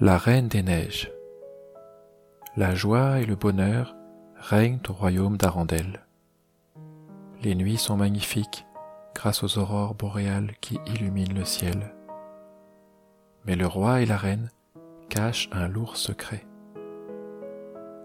La 0.00 0.16
Reine 0.16 0.46
des 0.46 0.62
Neiges. 0.62 1.10
La 2.56 2.72
joie 2.72 3.18
et 3.18 3.26
le 3.26 3.34
bonheur 3.34 3.96
règnent 4.36 4.78
au 4.88 4.92
royaume 4.92 5.36
d'Arandel. 5.36 6.06
Les 7.42 7.56
nuits 7.56 7.78
sont 7.78 7.96
magnifiques 7.96 8.64
grâce 9.16 9.42
aux 9.42 9.58
aurores 9.58 9.96
boréales 9.96 10.52
qui 10.60 10.78
illuminent 10.86 11.34
le 11.34 11.44
ciel. 11.44 11.96
Mais 13.44 13.56
le 13.56 13.66
roi 13.66 14.00
et 14.00 14.06
la 14.06 14.16
reine 14.16 14.52
cachent 15.08 15.48
un 15.50 15.66
lourd 15.66 15.96
secret. 15.96 16.46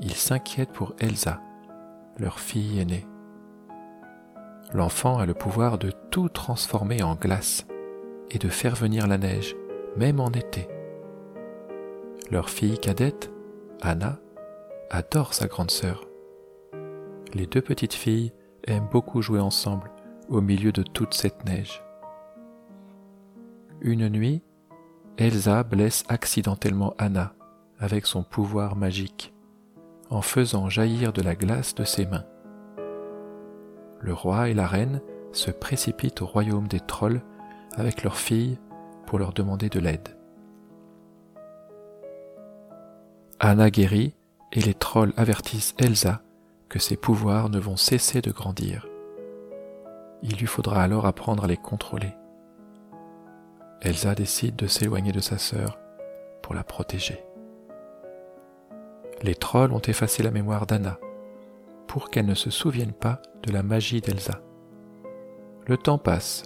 Ils 0.00 0.14
s'inquiètent 0.14 0.72
pour 0.72 0.94
Elsa, 0.98 1.42
leur 2.16 2.40
fille 2.40 2.80
aînée. 2.80 3.06
L'enfant 4.72 5.18
a 5.18 5.26
le 5.26 5.34
pouvoir 5.34 5.76
de 5.76 5.90
tout 6.10 6.30
transformer 6.30 7.02
en 7.02 7.16
glace 7.16 7.66
et 8.30 8.38
de 8.38 8.48
faire 8.48 8.76
venir 8.76 9.06
la 9.06 9.18
neige, 9.18 9.54
même 9.98 10.20
en 10.20 10.30
été. 10.30 10.71
Leur 12.30 12.48
fille 12.48 12.78
cadette, 12.78 13.30
Anna, 13.82 14.18
adore 14.90 15.34
sa 15.34 15.48
grande 15.48 15.70
sœur. 15.70 16.06
Les 17.34 17.46
deux 17.46 17.60
petites 17.60 17.94
filles 17.94 18.32
aiment 18.66 18.88
beaucoup 18.90 19.22
jouer 19.22 19.40
ensemble 19.40 19.90
au 20.28 20.40
milieu 20.40 20.72
de 20.72 20.82
toute 20.82 21.14
cette 21.14 21.44
neige. 21.44 21.82
Une 23.80 24.08
nuit, 24.08 24.42
Elsa 25.18 25.62
blesse 25.62 26.04
accidentellement 26.08 26.94
Anna 26.98 27.34
avec 27.78 28.06
son 28.06 28.22
pouvoir 28.22 28.76
magique, 28.76 29.34
en 30.08 30.22
faisant 30.22 30.68
jaillir 30.68 31.12
de 31.12 31.20
la 31.20 31.34
glace 31.34 31.74
de 31.74 31.84
ses 31.84 32.06
mains. 32.06 32.24
Le 34.00 34.14
roi 34.14 34.48
et 34.48 34.54
la 34.54 34.66
reine 34.66 35.00
se 35.32 35.50
précipitent 35.50 36.22
au 36.22 36.26
royaume 36.26 36.68
des 36.68 36.80
trolls 36.80 37.22
avec 37.74 38.04
leur 38.04 38.16
fille 38.16 38.58
pour 39.06 39.18
leur 39.18 39.32
demander 39.32 39.68
de 39.68 39.80
l'aide. 39.80 40.16
Anna 43.44 43.70
guérit 43.70 44.14
et 44.52 44.60
les 44.60 44.72
trolls 44.72 45.12
avertissent 45.16 45.74
Elsa 45.76 46.22
que 46.68 46.78
ses 46.78 46.96
pouvoirs 46.96 47.50
ne 47.50 47.58
vont 47.58 47.76
cesser 47.76 48.22
de 48.22 48.30
grandir. 48.30 48.86
Il 50.22 50.36
lui 50.36 50.46
faudra 50.46 50.80
alors 50.80 51.06
apprendre 51.06 51.42
à 51.42 51.48
les 51.48 51.56
contrôler. 51.56 52.14
Elsa 53.80 54.14
décide 54.14 54.54
de 54.54 54.68
s'éloigner 54.68 55.10
de 55.10 55.18
sa 55.18 55.38
sœur 55.38 55.76
pour 56.40 56.54
la 56.54 56.62
protéger. 56.62 57.24
Les 59.22 59.34
trolls 59.34 59.72
ont 59.72 59.80
effacé 59.80 60.22
la 60.22 60.30
mémoire 60.30 60.64
d'Anna 60.64 61.00
pour 61.88 62.10
qu'elle 62.10 62.26
ne 62.26 62.34
se 62.34 62.50
souvienne 62.50 62.92
pas 62.92 63.20
de 63.42 63.52
la 63.52 63.64
magie 63.64 64.00
d'Elsa. 64.00 64.40
Le 65.66 65.76
temps 65.76 65.98
passe 65.98 66.44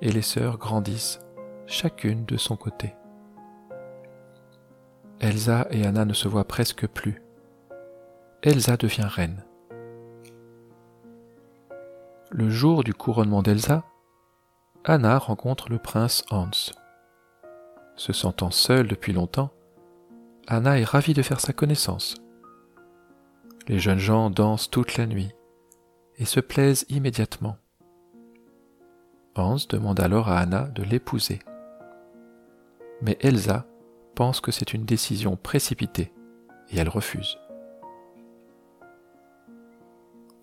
et 0.00 0.10
les 0.10 0.22
sœurs 0.22 0.56
grandissent, 0.56 1.20
chacune 1.66 2.24
de 2.24 2.38
son 2.38 2.56
côté. 2.56 2.94
Elsa 5.20 5.66
et 5.70 5.84
Anna 5.84 6.04
ne 6.04 6.12
se 6.12 6.28
voient 6.28 6.46
presque 6.46 6.86
plus. 6.86 7.22
Elsa 8.42 8.76
devient 8.76 9.08
reine. 9.08 9.44
Le 12.30 12.48
jour 12.50 12.84
du 12.84 12.94
couronnement 12.94 13.42
d'Elsa, 13.42 13.84
Anna 14.84 15.18
rencontre 15.18 15.70
le 15.70 15.78
prince 15.78 16.24
Hans. 16.30 16.72
Se 17.96 18.12
sentant 18.12 18.52
seule 18.52 18.86
depuis 18.86 19.12
longtemps, 19.12 19.50
Anna 20.46 20.78
est 20.78 20.84
ravie 20.84 21.14
de 21.14 21.22
faire 21.22 21.40
sa 21.40 21.52
connaissance. 21.52 22.14
Les 23.66 23.80
jeunes 23.80 23.98
gens 23.98 24.30
dansent 24.30 24.70
toute 24.70 24.96
la 24.96 25.06
nuit 25.06 25.32
et 26.16 26.26
se 26.26 26.38
plaisent 26.38 26.86
immédiatement. 26.90 27.56
Hans 29.34 29.56
demande 29.68 29.98
alors 29.98 30.28
à 30.28 30.38
Anna 30.38 30.68
de 30.68 30.84
l'épouser. 30.84 31.40
Mais 33.02 33.18
Elsa 33.20 33.66
pense 34.18 34.40
que 34.40 34.50
c'est 34.50 34.74
une 34.74 34.84
décision 34.84 35.36
précipitée 35.36 36.12
et 36.70 36.78
elle 36.78 36.88
refuse. 36.88 37.38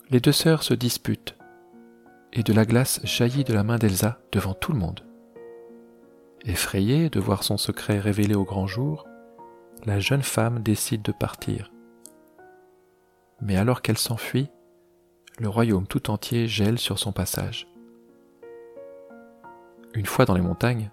Les 0.10 0.22
deux 0.22 0.32
sœurs 0.32 0.64
se 0.64 0.74
disputent 0.74 1.36
et 2.32 2.42
de 2.42 2.54
la 2.54 2.64
glace 2.64 3.02
jaillit 3.04 3.44
de 3.44 3.54
la 3.54 3.64
main 3.64 3.78
d'Elsa 3.78 4.22
devant 4.32 4.54
tout 4.54 4.72
le 4.72 4.80
monde. 4.80 5.02
Effrayée 6.46 7.10
de 7.10 7.20
voir 7.20 7.44
son 7.44 7.58
secret 7.58 8.00
révélé 8.00 8.34
au 8.34 8.46
grand 8.46 8.66
jour, 8.66 9.10
la 9.86 10.00
jeune 10.00 10.24
femme 10.24 10.64
décide 10.64 11.02
de 11.02 11.12
partir. 11.12 11.70
Mais 13.42 13.58
alors 13.58 13.82
qu'elle 13.82 13.98
s'enfuit, 13.98 14.48
le 15.38 15.50
royaume 15.50 15.86
tout 15.86 16.10
entier 16.10 16.48
gèle 16.48 16.80
sur 16.80 16.98
son 16.98 17.12
passage. 17.12 17.68
Une 19.94 20.06
fois 20.06 20.24
dans 20.24 20.36
les 20.36 20.40
montagnes, 20.40 20.92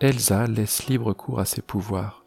Elsa 0.00 0.48
laisse 0.48 0.86
libre 0.86 1.12
cours 1.12 1.38
à 1.38 1.44
ses 1.44 1.62
pouvoirs. 1.62 2.24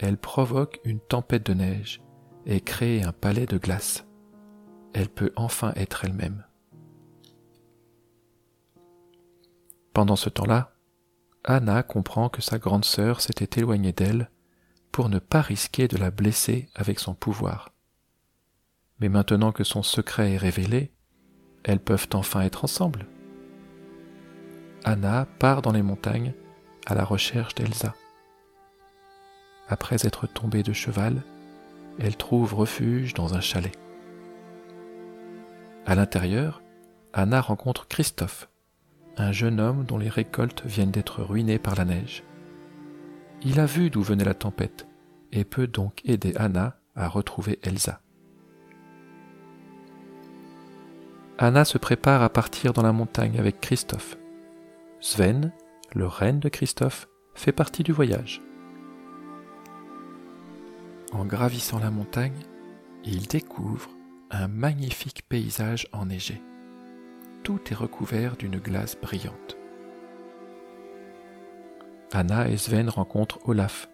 Elle 0.00 0.18
provoque 0.18 0.80
une 0.84 0.98
tempête 0.98 1.46
de 1.46 1.54
neige 1.54 2.02
et 2.46 2.60
crée 2.60 3.02
un 3.02 3.12
palais 3.12 3.46
de 3.46 3.58
glace. 3.58 4.06
Elle 4.92 5.08
peut 5.08 5.32
enfin 5.36 5.72
être 5.76 6.04
elle-même. 6.04 6.44
Pendant 9.92 10.16
ce 10.16 10.28
temps-là, 10.28 10.72
Anna 11.44 11.84
comprend 11.84 12.28
que 12.28 12.42
sa 12.42 12.58
grande 12.58 12.84
sœur 12.84 13.20
s'était 13.20 13.60
éloignée 13.60 13.92
d'elle 13.92 14.30
pour 14.90 15.08
ne 15.08 15.20
pas 15.20 15.42
risquer 15.42 15.86
de 15.86 15.96
la 15.96 16.10
blesser 16.10 16.68
avec 16.74 16.98
son 16.98 17.14
pouvoir. 17.14 17.70
Mais 18.98 19.08
maintenant 19.08 19.52
que 19.52 19.64
son 19.64 19.84
secret 19.84 20.32
est 20.32 20.38
révélé, 20.38 20.92
elles 21.62 21.80
peuvent 21.80 22.08
enfin 22.14 22.40
être 22.40 22.64
ensemble. 22.64 23.06
Anna 24.84 25.26
part 25.38 25.62
dans 25.62 25.72
les 25.72 25.82
montagnes 25.82 26.34
à 26.86 26.94
la 26.94 27.04
recherche 27.04 27.54
d'Elsa. 27.54 27.94
Après 29.68 30.06
être 30.06 30.26
tombée 30.26 30.62
de 30.62 30.72
cheval, 30.72 31.22
elle 31.98 32.16
trouve 32.16 32.54
refuge 32.54 33.14
dans 33.14 33.34
un 33.34 33.40
chalet. 33.40 33.76
À 35.86 35.94
l'intérieur, 35.94 36.62
Anna 37.12 37.40
rencontre 37.40 37.86
Christophe, 37.88 38.48
un 39.16 39.32
jeune 39.32 39.60
homme 39.60 39.84
dont 39.84 39.98
les 39.98 40.08
récoltes 40.08 40.64
viennent 40.64 40.90
d'être 40.90 41.22
ruinées 41.22 41.58
par 41.58 41.74
la 41.76 41.84
neige. 41.84 42.24
Il 43.42 43.60
a 43.60 43.66
vu 43.66 43.90
d'où 43.90 44.02
venait 44.02 44.24
la 44.24 44.34
tempête 44.34 44.86
et 45.32 45.44
peut 45.44 45.66
donc 45.66 46.00
aider 46.04 46.34
Anna 46.36 46.78
à 46.96 47.08
retrouver 47.08 47.58
Elsa. 47.62 48.00
Anna 51.38 51.64
se 51.64 51.78
prépare 51.78 52.22
à 52.22 52.30
partir 52.30 52.72
dans 52.72 52.82
la 52.82 52.92
montagne 52.92 53.38
avec 53.38 53.60
Christophe. 53.60 54.16
Sven, 55.00 55.52
le 55.94 56.06
renne 56.08 56.40
de 56.40 56.48
Christophe, 56.48 57.08
fait 57.34 57.52
partie 57.52 57.84
du 57.84 57.92
voyage. 57.92 58.42
En 61.12 61.24
gravissant 61.24 61.78
la 61.78 61.90
montagne, 61.90 62.44
il 63.04 63.28
découvre 63.28 63.90
un 64.30 64.48
magnifique 64.48 65.22
paysage 65.28 65.86
enneigé. 65.92 66.42
Tout 67.44 67.60
est 67.70 67.76
recouvert 67.76 68.36
d'une 68.36 68.58
glace 68.58 68.96
brillante. 69.00 69.56
Anna 72.12 72.48
et 72.48 72.56
Sven 72.56 72.88
rencontrent 72.88 73.38
Olaf, 73.44 73.88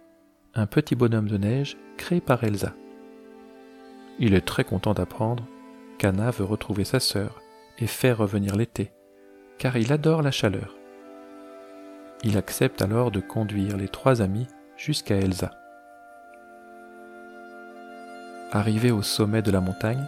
un 0.55 0.67
petit 0.67 0.95
bonhomme 0.95 1.29
de 1.29 1.37
neige 1.37 1.77
créé 1.99 2.21
par 2.21 2.43
Elsa. 2.45 2.75
Il 4.19 4.35
est 4.35 4.47
très 4.47 4.65
content 4.65 4.95
d'apprendre 4.95 5.47
qu'Anna 5.99 6.31
veut 6.31 6.45
retrouver 6.45 6.85
sa 6.85 7.01
sœur 7.01 7.43
et 7.79 7.87
faire 7.87 8.19
revenir 8.19 8.57
l'été, 8.57 8.93
car 9.59 9.77
il 9.77 9.93
adore 9.93 10.23
la 10.23 10.31
chaleur. 10.31 10.80
Il 12.23 12.37
accepte 12.37 12.83
alors 12.83 13.11
de 13.11 13.21
conduire 13.21 13.77
les 13.77 13.89
trois 13.89 14.21
amis 14.21 14.47
jusqu'à 14.77 15.17
Elsa. 15.17 15.53
Arrivé 18.53 18.91
au 18.91 19.03
sommet 19.03 19.43
de 19.43 19.51
la 19.51 19.61
montagne, 19.61 20.05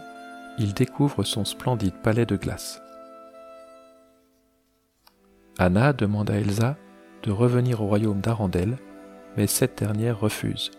il 0.59 0.73
découvre 0.73 1.23
son 1.23 1.45
splendide 1.45 1.95
palais 1.95 2.25
de 2.25 2.35
glace. 2.35 2.81
Anna 5.57 5.93
demande 5.93 6.29
à 6.29 6.35
Elsa 6.35 6.75
de 7.23 7.31
revenir 7.31 7.81
au 7.81 7.87
royaume 7.87 8.21
d'Arandel, 8.21 8.77
mais 9.37 9.47
cette 9.47 9.79
dernière 9.79 10.19
refuse. 10.19 10.71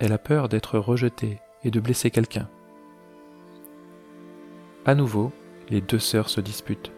Elle 0.00 0.12
a 0.12 0.18
peur 0.18 0.48
d'être 0.48 0.78
rejetée 0.78 1.40
et 1.64 1.70
de 1.70 1.80
blesser 1.80 2.10
quelqu'un. 2.10 2.48
À 4.84 4.94
nouveau, 4.94 5.32
les 5.70 5.80
deux 5.80 5.98
sœurs 5.98 6.28
se 6.28 6.40
disputent. 6.40 6.92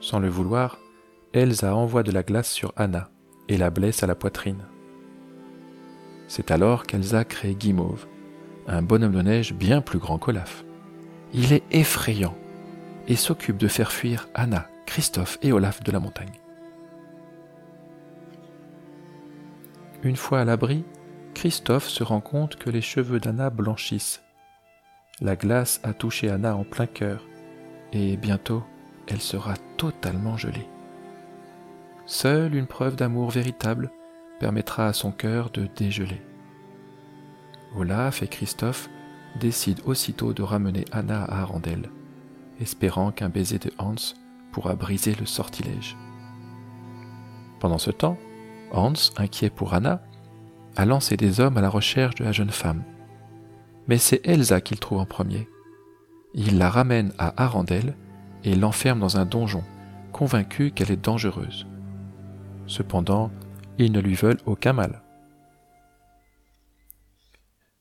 Sans 0.00 0.18
le 0.18 0.28
vouloir, 0.28 0.78
Elsa 1.34 1.74
envoie 1.74 2.02
de 2.02 2.12
la 2.12 2.22
glace 2.22 2.50
sur 2.50 2.74
Anna 2.76 3.08
et 3.48 3.56
la 3.56 3.70
blesse 3.70 4.02
à 4.02 4.06
la 4.06 4.14
poitrine. 4.14 4.66
C'est 6.28 6.50
alors 6.50 6.84
qu'Elsa 6.84 7.24
crée 7.24 7.54
Guimauve, 7.54 8.06
un 8.66 8.82
bonhomme 8.82 9.12
de 9.12 9.22
neige 9.22 9.54
bien 9.54 9.80
plus 9.80 9.98
grand 9.98 10.18
qu'Olaf. 10.18 10.64
Il 11.32 11.52
est 11.52 11.64
effrayant 11.70 12.34
et 13.08 13.16
s'occupe 13.16 13.56
de 13.56 13.68
faire 13.68 13.92
fuir 13.92 14.28
Anna, 14.34 14.68
Christophe 14.84 15.38
et 15.42 15.52
Olaf 15.52 15.82
de 15.82 15.90
la 15.90 16.00
montagne. 16.00 16.38
Une 20.02 20.16
fois 20.16 20.40
à 20.40 20.44
l'abri, 20.44 20.84
Christophe 21.32 21.88
se 21.88 22.02
rend 22.02 22.20
compte 22.20 22.56
que 22.56 22.68
les 22.68 22.82
cheveux 22.82 23.20
d'Anna 23.20 23.48
blanchissent. 23.48 24.22
La 25.20 25.36
glace 25.36 25.80
a 25.82 25.94
touché 25.94 26.28
Anna 26.28 26.56
en 26.56 26.64
plein 26.64 26.86
cœur 26.86 27.24
et 27.92 28.16
bientôt 28.18 28.62
elle 29.06 29.20
sera 29.20 29.54
totalement 29.76 30.36
gelée. 30.36 30.68
Seule 32.12 32.54
une 32.54 32.66
preuve 32.66 32.94
d'amour 32.94 33.30
véritable 33.30 33.90
permettra 34.38 34.86
à 34.86 34.92
son 34.92 35.12
cœur 35.12 35.48
de 35.48 35.66
dégeler. 35.74 36.20
Olaf 37.74 38.22
et 38.22 38.28
Christophe 38.28 38.90
décident 39.40 39.82
aussitôt 39.86 40.34
de 40.34 40.42
ramener 40.42 40.84
Anna 40.92 41.24
à 41.24 41.40
Arendelle, 41.40 41.88
espérant 42.60 43.12
qu'un 43.12 43.30
baiser 43.30 43.58
de 43.58 43.70
Hans 43.78 43.94
pourra 44.52 44.74
briser 44.74 45.14
le 45.14 45.24
sortilège. 45.24 45.96
Pendant 47.60 47.78
ce 47.78 47.90
temps, 47.90 48.18
Hans, 48.72 48.92
inquiet 49.16 49.48
pour 49.48 49.72
Anna, 49.72 50.02
a 50.76 50.84
lancé 50.84 51.16
des 51.16 51.40
hommes 51.40 51.56
à 51.56 51.62
la 51.62 51.70
recherche 51.70 52.16
de 52.16 52.24
la 52.24 52.32
jeune 52.32 52.50
femme. 52.50 52.84
Mais 53.88 53.96
c'est 53.96 54.20
Elsa 54.26 54.60
qu'il 54.60 54.80
trouve 54.80 54.98
en 54.98 55.06
premier. 55.06 55.48
Il 56.34 56.58
la 56.58 56.68
ramène 56.68 57.14
à 57.16 57.42
Arendelle 57.42 57.96
et 58.44 58.54
l'enferme 58.54 59.00
dans 59.00 59.16
un 59.16 59.24
donjon, 59.24 59.64
convaincu 60.12 60.72
qu'elle 60.72 60.92
est 60.92 61.02
dangereuse. 61.02 61.66
Cependant, 62.66 63.30
ils 63.78 63.92
ne 63.92 64.00
lui 64.00 64.14
veulent 64.14 64.40
aucun 64.46 64.72
mal. 64.72 65.02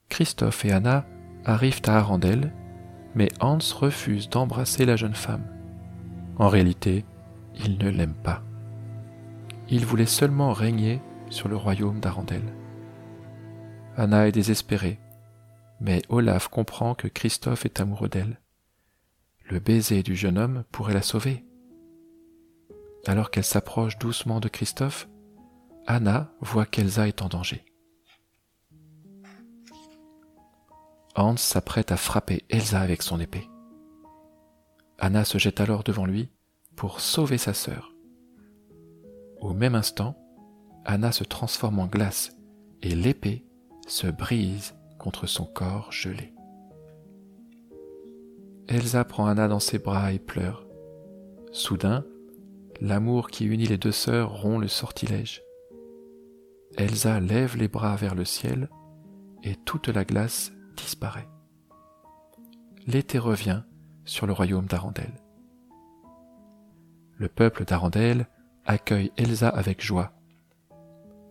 Christophe 0.10 0.66
et 0.66 0.72
Anna 0.72 1.06
arrivent 1.45 1.81
à 1.86 1.98
Arendelle, 1.98 2.54
mais 3.16 3.30
Hans 3.39 3.60
refuse 3.75 4.30
d'embrasser 4.30 4.86
la 4.86 4.95
jeune 4.95 5.16
femme. 5.16 5.45
En 6.38 6.50
réalité, 6.50 7.06
il 7.56 7.78
ne 7.78 7.89
l'aime 7.89 8.13
pas. 8.13 8.44
Il 9.69 9.86
voulait 9.86 10.06
seulement 10.06 10.54
régner 10.54 11.01
sur 11.30 11.48
le 11.48 11.56
royaume 11.56 12.00
d'Arendelle. 12.00 12.54
Anna 13.95 14.28
est 14.28 14.31
désespérée, 14.31 15.00
mais 15.80 16.01
Olaf 16.10 16.48
comprend 16.48 16.94
que 16.94 17.07
Christophe 17.07 17.66
est 17.66 17.80
amoureux 17.80 18.10
d'elle. 18.10 18.39
Le 19.50 19.60
baiser 19.60 20.04
du 20.04 20.16
jeune 20.16 20.38
homme 20.38 20.63
pourrait 20.72 20.94
la 20.94 21.01
sauver. 21.01 21.44
Alors 23.07 23.31
qu'elle 23.31 23.44
s'approche 23.44 23.98
doucement 23.98 24.39
de 24.39 24.48
Christophe, 24.48 25.07
Anna 25.88 26.31
voit 26.39 26.65
qu'Elsa 26.65 27.07
est 27.07 27.21
en 27.21 27.30
danger. 27.30 27.65
Hans 31.15 31.38
s'apprête 31.38 31.92
à 31.92 31.98
frapper 31.98 32.45
Elsa 32.50 32.80
avec 32.80 33.01
son 33.01 33.19
épée. 33.19 33.50
Anna 35.00 35.25
se 35.25 35.38
jette 35.38 35.59
alors 35.59 35.83
devant 35.83 36.06
lui 36.06 36.30
pour 36.75 37.00
sauver 37.00 37.38
sa 37.38 37.53
sœur. 37.53 37.94
Au 39.39 39.54
même 39.54 39.75
instant, 39.75 40.15
Anna 40.86 41.12
se 41.12 41.24
transforme 41.24 41.80
en 41.80 41.88
glace 41.88 42.31
et 42.81 42.95
l'épée 42.95 43.45
se 43.88 44.07
brise 44.07 44.75
contre 45.00 45.25
son 45.25 45.45
corps 45.45 45.92
gelé. 45.92 46.33
Elsa 48.68 49.04
prend 49.04 49.25
Anna 49.25 49.47
dans 49.47 49.59
ses 49.59 49.80
bras 49.80 50.13
et 50.13 50.19
pleure. 50.19 50.65
Soudain, 51.51 52.06
l'amour 52.81 53.30
qui 53.30 53.45
unit 53.45 53.68
les 53.68 53.78
deux 53.78 53.92
sœurs 53.92 54.31
rompt 54.42 54.60
le 54.60 54.68
sortilège. 54.68 55.44
Elsa 56.78 57.19
lève 57.19 57.56
les 57.56 57.68
bras 57.68 57.95
vers 57.95 58.16
le 58.16 58.25
ciel 58.25 58.69
et 59.44 59.56
toute 59.56 59.88
la 59.88 60.04
glace 60.04 60.51
disparaît. 60.75 61.30
L'été 62.88 63.19
revient 63.19 63.62
sur 64.04 64.25
le 64.25 64.33
royaume 64.33 64.66
d'Arendelle. 64.66 65.13
Le 67.18 67.28
peuple 67.28 67.66
d'Arendelle 67.66 68.25
accueille 68.66 69.12
Elsa 69.16 69.50
avec 69.50 69.83
joie. 69.83 70.13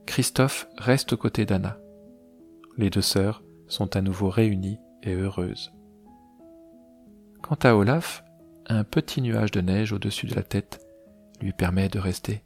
Christophe 0.06 0.68
reste 0.78 1.14
aux 1.14 1.16
côtés 1.16 1.46
d'Anna. 1.46 1.78
Les 2.76 2.90
deux 2.90 3.02
sœurs 3.02 3.42
sont 3.66 3.96
à 3.96 4.02
nouveau 4.02 4.28
réunies 4.28 4.78
et 5.02 5.14
heureuses. 5.14 5.72
Quant 7.42 7.58
à 7.62 7.74
Olaf, 7.74 8.22
un 8.66 8.84
petit 8.84 9.20
nuage 9.20 9.50
de 9.50 9.60
neige 9.60 9.92
au-dessus 9.92 10.26
de 10.26 10.36
la 10.36 10.44
tête 10.44 10.86
lui 11.40 11.52
permet 11.52 11.88
de 11.88 11.98
rester 11.98 12.44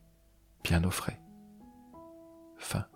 bien 0.62 0.84
au 0.84 0.90
frais. 0.90 1.20
Fin. 2.56 2.86